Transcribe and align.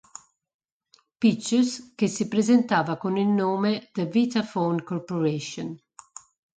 Pictures 1.19 1.93
che 1.93 2.07
si 2.07 2.27
presentava 2.27 2.97
con 2.97 3.17
il 3.17 3.27
nome 3.27 3.89
The 3.93 4.07
Vitaphone 4.07 4.81
Corporation. 4.81 5.77